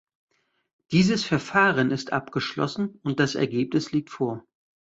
[0.91, 4.43] Dieses Verfahren ist abgeschlossen, und das Ergebnis liegt vor.